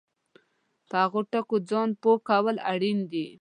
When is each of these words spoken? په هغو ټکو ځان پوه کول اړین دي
په 0.89 0.95
هغو 1.03 1.21
ټکو 1.31 1.55
ځان 1.69 1.89
پوه 2.01 2.17
کول 2.29 2.55
اړین 2.71 2.99
دي 3.11 3.25